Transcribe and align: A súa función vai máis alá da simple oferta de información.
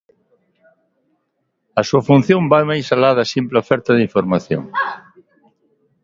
A 1.79 1.81
súa 1.89 2.05
función 2.09 2.41
vai 2.51 2.63
máis 2.71 2.87
alá 2.95 3.11
da 3.19 3.25
simple 3.33 3.57
oferta 3.63 3.91
de 3.93 4.05
información. 4.07 4.63